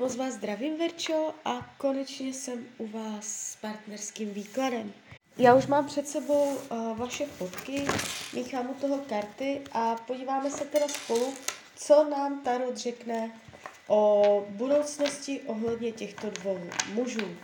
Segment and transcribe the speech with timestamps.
[0.00, 4.92] moc vás zdravím, Verčo, a konečně jsem u vás s partnerským výkladem.
[5.38, 7.86] Já už mám před sebou uh, vaše fotky,
[8.32, 11.34] míchám u toho karty a podíváme se teda spolu,
[11.76, 13.40] co nám Tarot řekne
[13.86, 16.60] o budoucnosti ohledně těchto dvou
[16.92, 17.36] mužů.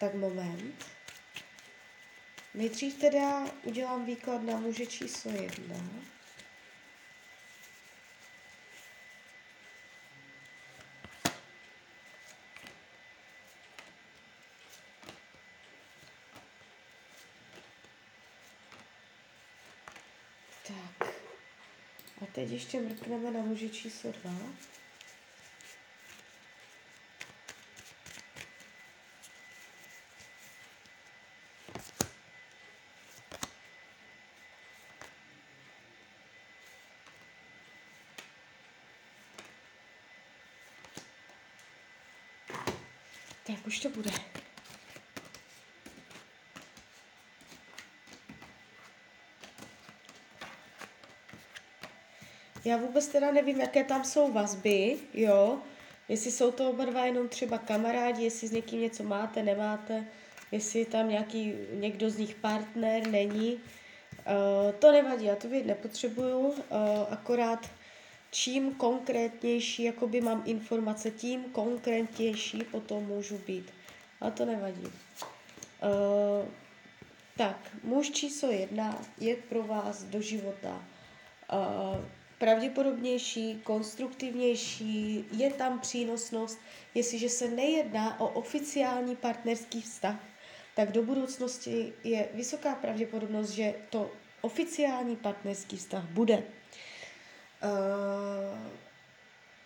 [0.00, 0.74] Tak moment.
[2.54, 5.76] Nejdřív teda udělám výklad na muže číslo jedna.
[20.66, 21.08] Tak.
[22.22, 24.30] A teď ještě mrkneme na muže číslo dva.
[43.46, 44.35] Tak už to bude.
[52.66, 55.58] Já vůbec teda nevím, jaké tam jsou vazby, jo.
[56.08, 60.04] Jestli jsou to oba dva jenom třeba kamarádi, jestli s někým něco máte, nemáte,
[60.52, 63.54] jestli je tam nějaký, někdo z nich partner, není.
[63.54, 66.54] Uh, to nevadí, já to vědět nepotřebuju, uh,
[67.10, 67.70] akorát
[68.30, 73.70] čím konkrétnější jakoby mám informace, tím konkrétnější potom můžu být.
[74.20, 74.82] A to nevadí.
[74.82, 74.90] Uh,
[77.36, 80.84] tak, muž číslo jedna je pro vás do života
[81.52, 86.58] uh, pravděpodobnější, konstruktivnější, je tam přínosnost.
[86.94, 90.16] Jestliže se nejedná o oficiální partnerský vztah,
[90.74, 96.42] tak do budoucnosti je vysoká pravděpodobnost, že to oficiální partnerský vztah bude.
[97.62, 98.58] Eh,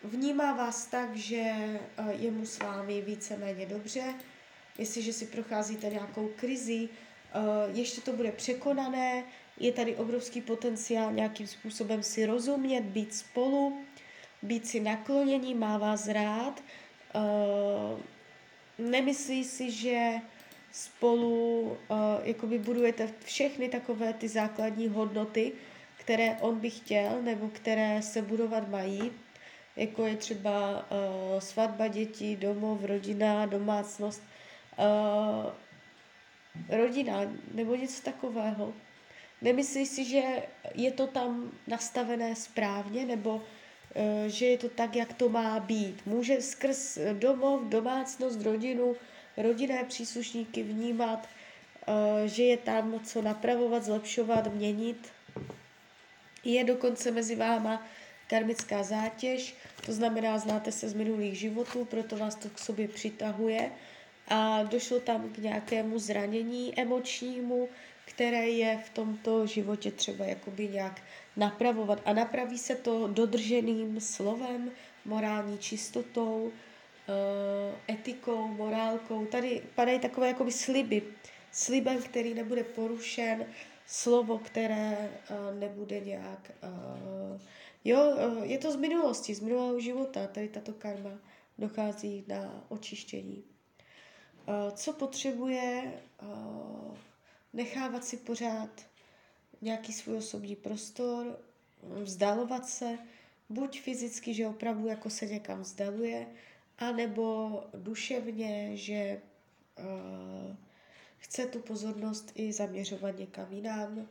[0.05, 4.15] vnímá vás tak, že eh, je mu s vámi víceméně dobře,
[4.79, 7.39] jestliže si procházíte nějakou krizi, eh,
[7.73, 9.25] ještě to bude překonané,
[9.61, 13.85] je tady obrovský potenciál nějakým způsobem si rozumět, být spolu,
[14.43, 16.63] být si naklonění, má vás rád,
[18.79, 20.13] nemyslí si, že
[20.73, 21.77] spolu
[22.23, 25.53] jakoby budujete všechny takové ty základní hodnoty,
[25.97, 29.13] které on by chtěl nebo které se budovat mají,
[29.77, 34.23] jako je třeba uh, svatba dětí, domov, rodina, domácnost,
[36.69, 37.21] rodina
[37.55, 38.73] nebo něco takového.
[39.43, 40.23] Nemyslíš si, že
[40.75, 43.43] je to tam nastavené správně nebo uh,
[44.27, 46.07] že je to tak, jak to má být.
[46.07, 48.97] Může skrz domov, domácnost, rodinu,
[49.37, 51.29] rodinné příslušníky vnímat,
[51.89, 51.95] uh,
[52.27, 55.09] že je tam co napravovat, zlepšovat, měnit
[56.45, 57.87] je dokonce mezi váma
[58.27, 59.55] karmická zátěž,
[59.87, 63.71] to znamená, znáte se z minulých životů, proto vás to k sobě přitahuje
[64.31, 67.69] a došlo tam k nějakému zranění emočnímu,
[68.05, 71.03] které je v tomto životě třeba jakoby nějak
[71.37, 72.03] napravovat.
[72.05, 74.71] A napraví se to dodrženým slovem,
[75.05, 76.53] morální čistotou,
[77.09, 79.27] eh, etikou, morálkou.
[79.27, 81.03] Tady padají takové jakoby sliby.
[81.53, 83.47] Slibem, který nebude porušen,
[83.91, 86.53] slovo, které uh, nebude nějak...
[86.63, 87.41] Uh,
[87.85, 91.11] jo, je to z minulosti, z minulého života, tady tato karma
[91.59, 93.45] dochází na očištění.
[94.49, 96.97] Uh, co potřebuje uh,
[97.53, 98.71] nechávat si pořád
[99.61, 101.39] nějaký svůj osobní prostor,
[101.83, 102.99] vzdalovat se,
[103.49, 106.27] buď fyzicky, že opravdu jako se někam vzdaluje,
[106.79, 109.23] anebo duševně, že
[109.79, 110.57] uh,
[111.19, 114.09] chce tu pozornost i zaměřovat někam jinam.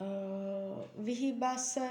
[0.00, 1.90] Eh, vyhýbá se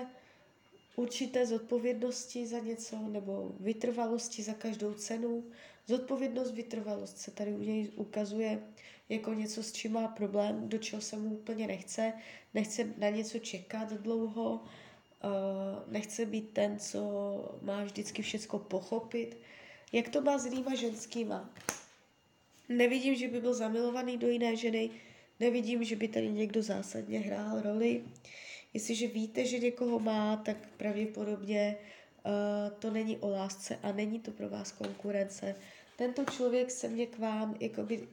[0.95, 5.43] určité zodpovědnosti za něco nebo vytrvalosti za každou cenu.
[5.87, 8.63] Zodpovědnost, vytrvalost se tady u něj ukazuje
[9.09, 12.13] jako něco, s čím má problém, do čeho se mu úplně nechce,
[12.53, 14.63] nechce na něco čekat dlouho,
[15.23, 15.27] eh,
[15.87, 17.01] nechce být ten, co
[17.61, 19.37] má vždycky všecko pochopit.
[19.91, 21.49] Jak to má s jinýma ženskýma?
[22.69, 24.89] Nevidím, že by byl zamilovaný do jiné ženy,
[25.39, 28.03] nevidím, že by tady někdo zásadně hrál roli.
[28.73, 31.75] Jestliže víte, že někoho má, tak pravděpodobně
[32.25, 32.31] uh,
[32.79, 35.55] to není o lásce a není to pro vás konkurence.
[35.97, 38.07] Tento člověk se mě k vám jakoby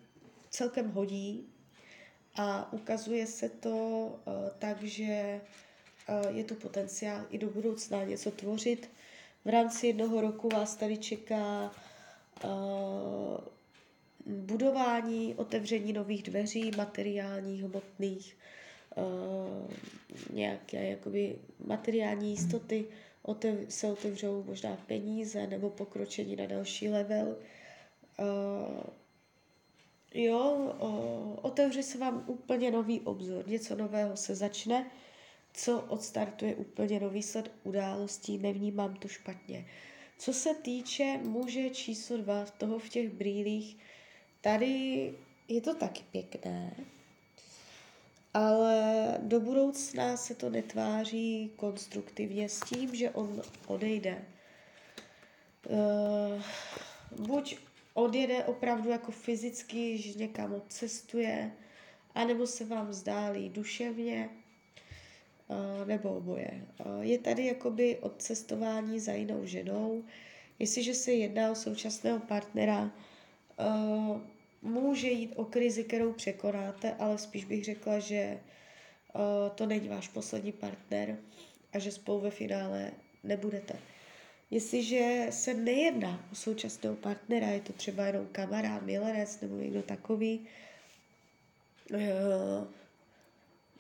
[0.51, 1.49] celkem hodí
[2.35, 3.71] a ukazuje se to
[4.27, 5.41] uh, tak, že
[6.09, 8.91] uh, je tu potenciál i do budoucna něco tvořit.
[9.45, 11.73] V rámci jednoho roku vás tady čeká
[14.27, 18.37] budování, otevření nových dveří, materiálních, hmotných,
[20.33, 22.85] nějaké jakoby materiální jistoty,
[23.23, 27.37] otev, se otevřou možná peníze nebo pokročení na další level.
[28.19, 28.83] Uh,
[30.15, 34.91] jo, uh, otevře se vám úplně nový obzor, něco nového se začne,
[35.55, 39.67] co odstartuje úplně nový sled událostí, nevnímám to špatně.
[40.19, 43.77] Co se týče muže číslo dva, toho v těch brýlích,
[44.41, 45.15] tady
[45.49, 46.77] je to taky pěkné,
[48.35, 54.25] ale do budoucna se to netváří konstruktivně s tím, že on odejde.
[55.69, 56.43] Uh,
[57.27, 57.59] buď
[57.95, 61.53] odjede opravdu jako fyzicky, že někam odcestuje,
[62.15, 64.31] anebo se vám vzdálí duševně,
[65.49, 66.67] uh, nebo oboje.
[66.87, 70.05] Uh, je tady jakoby odcestování za jinou ženou.
[70.59, 72.91] Jestliže se jedná o současného partnera,
[73.61, 74.21] uh,
[74.63, 78.41] může jít o krizi, kterou překonáte, ale spíš bych řekla, že
[79.15, 79.21] uh,
[79.55, 81.19] to není váš poslední partner
[81.73, 82.91] a že spolu ve finále
[83.25, 83.79] nebudete.
[84.51, 90.47] Jestliže se nejedná o současného partnera, je to třeba jenom kamarád, milenec nebo někdo takový,
[91.91, 91.99] uh,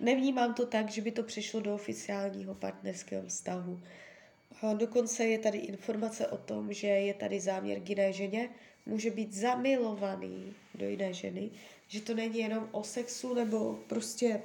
[0.00, 3.73] nevnímám to tak, že by to přišlo do oficiálního partnerského vztahu.
[4.62, 8.49] Uh, dokonce je tady informace o tom, že je tady záměr k jiné ženě,
[8.87, 11.50] může být zamilovaný do jiné ženy,
[11.88, 14.43] že to není jenom o sexu nebo prostě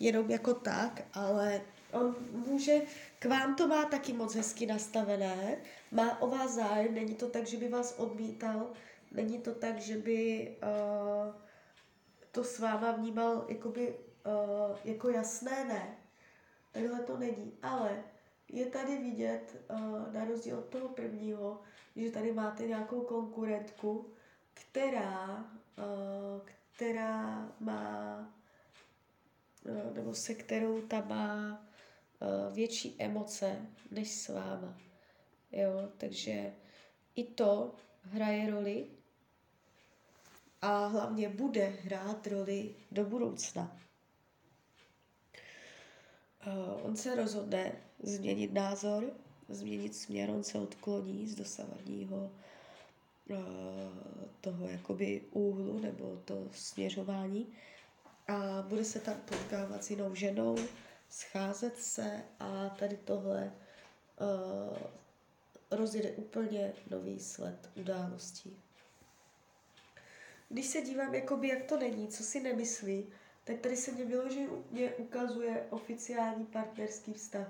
[0.00, 1.60] jenom jako tak, ale
[1.92, 2.82] on může,
[3.18, 5.56] k vám to má taky moc hezky nastavené,
[5.90, 8.72] má o vás zájem, není to tak, že by vás odmítal,
[9.12, 11.34] není to tak, že by uh,
[12.32, 13.94] to s váma vnímal jakoby,
[14.26, 15.96] uh, jako jasné, ne.
[16.72, 18.02] Takhle to není, ale
[18.52, 21.60] je tady vidět, uh, na rozdíl od toho prvního,
[21.96, 24.12] že tady máte nějakou konkurentku,
[24.54, 25.44] která,
[25.78, 28.18] uh, která má,
[29.64, 31.62] uh, nebo se kterou ta má
[32.52, 34.78] větší emoce než s váma.
[35.52, 36.52] Jo, takže
[37.14, 38.86] i to hraje roli
[40.62, 43.80] a hlavně bude hrát roli do budoucna.
[46.46, 47.72] Uh, on se rozhodne
[48.02, 49.04] změnit názor,
[49.48, 52.30] změnit směr, on se odkloní z dosavadního
[53.30, 53.36] uh,
[54.40, 57.46] toho jakoby úhlu nebo to směřování
[58.28, 60.56] a bude se tam potkávat s jinou ženou,
[61.08, 63.52] scházet se a tady tohle
[64.20, 64.78] uh,
[65.70, 68.56] rozjede úplně nový sled událostí.
[70.48, 73.06] Když se dívám, jakoby, jak to není, co si nemyslí,
[73.44, 74.04] tak tady se mě
[74.70, 77.48] mě ukazuje oficiální partnerský vztah.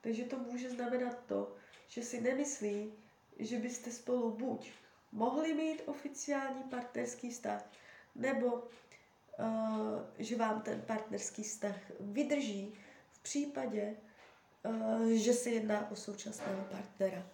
[0.00, 1.54] Takže to může znamenat to,
[1.88, 2.92] že si nemyslí,
[3.38, 4.70] že byste spolu buď
[5.12, 7.70] mohli mít oficiální partnerský vztah,
[8.14, 8.62] nebo uh,
[10.18, 12.74] že vám ten partnerský vztah vydrží
[13.10, 13.96] v případě,
[14.64, 17.26] uh, že se jedná o současného partnera.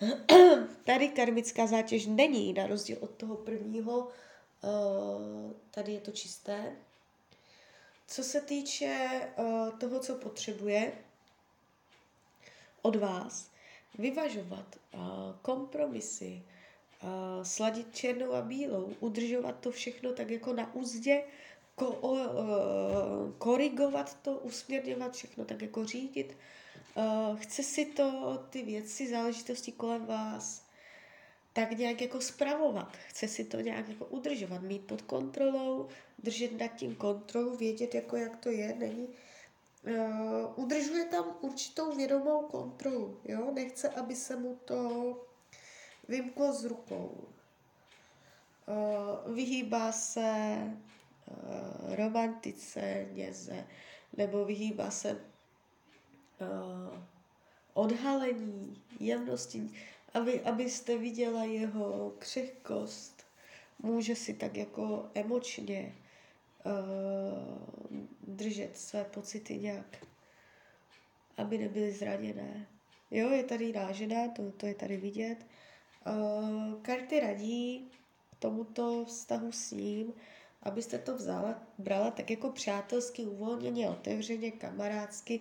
[0.84, 6.76] tady karmická zátěž není, na rozdíl od toho prvního, uh, tady je to čisté.
[8.06, 10.92] Co se týče uh, toho, co potřebuje,
[12.82, 13.50] od vás
[13.98, 15.00] vyvažovat uh,
[15.42, 16.42] kompromisy,
[17.02, 17.08] uh,
[17.42, 21.24] sladit černou a bílou, udržovat to všechno tak jako na úzdě,
[21.74, 26.36] ko, uh, korigovat to, usměrňovat všechno tak jako řídit.
[26.96, 30.63] Uh, chce si to, ty věci, záležitosti kolem vás
[31.54, 32.92] tak nějak jako spravovat.
[33.08, 38.16] Chce si to nějak jako udržovat, mít pod kontrolou, držet nad tím kontrolu, vědět jako
[38.16, 39.08] jak to je, není
[39.86, 43.20] uh, udržuje tam určitou vědomou kontrolu.
[43.24, 43.50] Jo?
[43.54, 45.26] Nechce, aby se mu to
[46.08, 47.28] vymklo z rukou.
[48.66, 50.56] Uh, vyhýbá se
[51.26, 53.66] uh, romantice, něze,
[54.16, 56.98] nebo vyhýbá se uh,
[57.74, 59.70] odhalení, jemnosti,
[60.14, 63.24] aby, abyste viděla jeho křehkost.
[63.78, 65.94] Může si tak jako emočně
[66.64, 70.06] uh, držet své pocity nějak,
[71.36, 72.66] aby nebyly zraněné.
[73.10, 75.46] Jo, je tady jiná žena, to, to je tady vidět.
[76.06, 77.90] Uh, karty radí
[78.38, 80.12] tomuto vztahu s ním,
[80.62, 85.40] abyste to vzala, brala tak jako přátelsky, uvolněně, otevřeně, kamarádsky,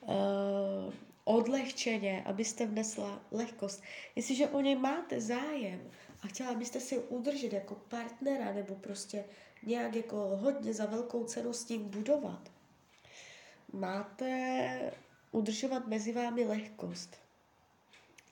[0.00, 0.94] uh,
[1.26, 3.82] odlehčeně, abyste vnesla lehkost.
[4.16, 5.90] Jestliže o něj máte zájem
[6.22, 9.24] a chtěla byste si udržet jako partnera nebo prostě
[9.62, 12.50] nějak jako hodně za velkou cenu s tím budovat,
[13.72, 14.92] máte
[15.32, 17.16] udržovat mezi vámi lehkost,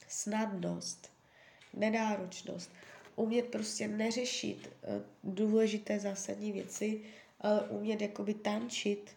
[0.09, 1.11] snadnost,
[1.73, 2.71] nenáročnost,
[3.17, 5.03] umět prostě neřešit uh,
[5.35, 7.01] důležité zásadní věci,
[7.41, 9.17] ale umět jakoby tančit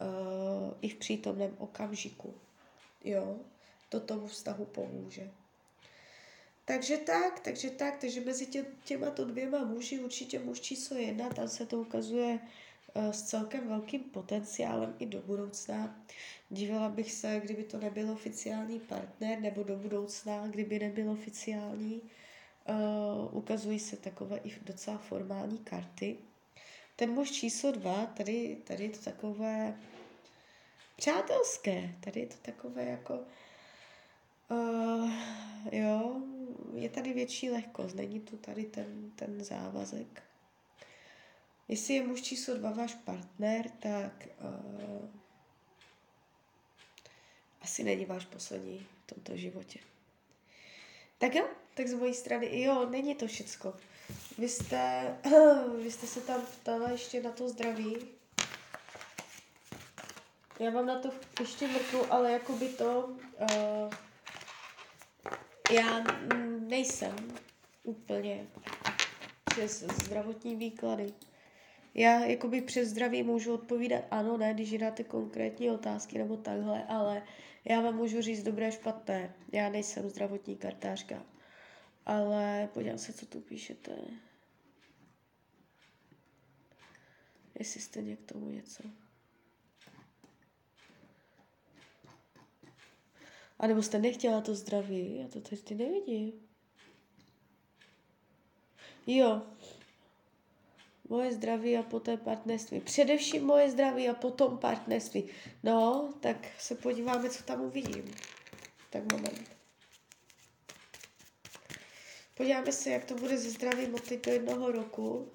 [0.00, 2.34] uh, i v přítomném okamžiku.
[3.04, 3.38] Jo?
[3.94, 5.30] to tomu vztahu pomůže.
[6.64, 11.28] Takže tak, takže tak, takže mezi tě, těma to dvěma muži určitě muž číslo jedna,
[11.28, 12.38] tam se to ukazuje
[12.94, 16.04] uh, s celkem velkým potenciálem i do budoucna.
[16.50, 22.02] Divila bych se, kdyby to nebyl oficiální partner, nebo do budoucna, kdyby nebyl oficiální.
[22.68, 26.16] Uh, ukazují se takové i docela formální karty.
[26.96, 29.74] Ten muž číslo dva, tady, tady je to takové
[30.96, 33.18] přátelské, tady je to takové jako,
[34.50, 35.10] uh,
[35.72, 36.22] jo,
[36.74, 40.22] je tady větší lehkost, není tu tady ten, ten závazek.
[41.68, 45.08] Jestli je muž číslo dva váš partner, tak uh,
[47.60, 49.78] asi není váš poslední v tomto životě.
[51.18, 53.74] Tak jo, tak z mojí strany, jo, není to všecko.
[54.38, 55.16] Vy jste,
[55.82, 57.96] vy jste se tam ptala ještě na to zdraví.
[60.60, 63.92] Já vám na to ještě mrknu, ale jako by to, uh,
[65.70, 66.04] já
[66.58, 67.16] nejsem
[67.82, 68.46] úplně
[69.44, 71.14] přes zdravotní výklady.
[71.94, 77.22] Já jakoby přes zdraví můžu odpovídat ano, ne, když dáte konkrétní otázky nebo takhle, ale
[77.64, 79.34] já vám můžu říct dobré, špatné.
[79.52, 81.22] Já nejsem zdravotní kartářka.
[82.06, 83.92] Ale podívám se, co tu píšete.
[87.58, 89.03] Jestli jste k tomu něco.
[93.64, 96.32] A nebo jste nechtěla to zdraví, já to teď nevidím.
[99.06, 99.42] Jo.
[101.08, 102.80] Moje zdraví a poté partnerství.
[102.80, 105.24] Především moje zdraví a potom partnerství.
[105.62, 108.14] No, tak se podíváme, co tam uvidím.
[108.90, 109.50] Tak moment.
[112.34, 115.32] Podíváme se, jak to bude ze zdravím od do jednoho roku.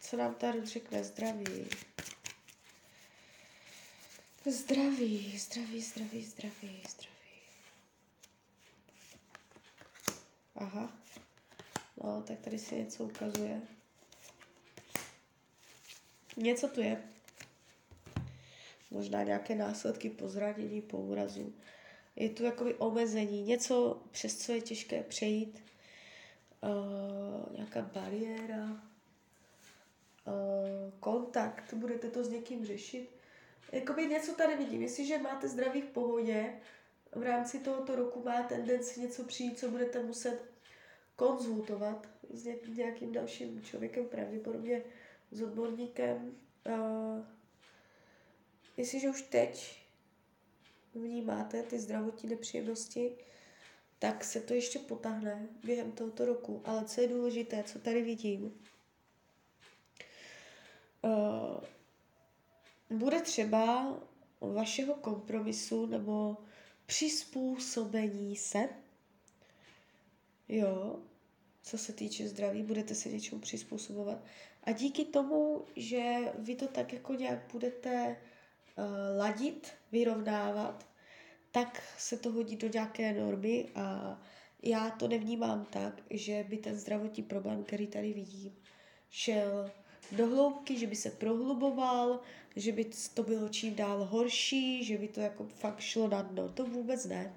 [0.00, 1.68] Co nám tady řekne zdraví.
[4.50, 7.12] Zdraví, zdraví, zdraví, zdraví, zdraví.
[10.54, 10.92] Aha.
[12.04, 13.62] No, tak tady si něco ukazuje.
[16.36, 17.02] Něco tu je.
[18.90, 21.54] Možná nějaké následky po zranění, po úrazu
[22.16, 25.64] je tu jakoby omezení, něco, přes co je těžké přejít,
[26.62, 28.80] uh, nějaká bariéra, uh,
[31.00, 33.17] kontakt, budete to s někým řešit.
[33.72, 36.60] Jakoby něco tady vidím, jestliže máte zdraví v pohodě,
[37.12, 40.44] v rámci tohoto roku má tendenci něco přijít, co budete muset
[41.16, 42.44] konzultovat s
[42.76, 44.82] nějakým dalším člověkem, pravděpodobně
[45.30, 46.36] s odborníkem.
[48.76, 49.82] Jestliže už teď
[50.94, 53.16] vnímáte ty zdravotní nepříjemnosti,
[53.98, 56.62] tak se to ještě potáhne během tohoto roku.
[56.64, 58.60] Ale co je důležité, co tady vidím,
[62.90, 63.96] bude třeba
[64.40, 66.36] vašeho kompromisu nebo
[66.86, 68.68] přizpůsobení se,
[70.48, 70.98] jo,
[71.62, 74.24] co se týče zdraví, budete se něčemu přizpůsobovat.
[74.64, 78.16] A díky tomu, že vy to tak jako nějak budete
[78.76, 78.84] uh,
[79.18, 80.86] ladit, vyrovnávat,
[81.52, 84.18] tak se to hodí do nějaké normy a
[84.62, 88.56] já to nevnímám tak, že by ten zdravotní problém, který tady vidím,
[89.10, 89.70] šel
[90.12, 92.20] do hloubky, že by se prohluboval,
[92.56, 96.48] že by to bylo čím dál horší, že by to jako fakt šlo na dno.
[96.48, 97.34] To vůbec ne.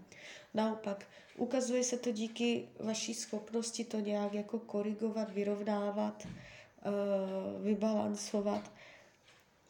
[0.53, 6.27] Naopak, ukazuje se to díky vaší schopnosti to nějak jako korigovat, vyrovnávat,
[6.85, 8.71] uh, vybalancovat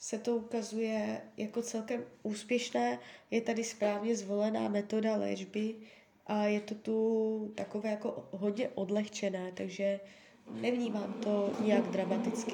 [0.01, 2.99] se to ukazuje jako celkem úspěšné.
[3.31, 5.75] Je tady správně zvolená metoda léčby
[6.27, 9.99] a je to tu takové jako hodně odlehčené, takže
[10.51, 12.53] nevnímám to nějak dramaticky.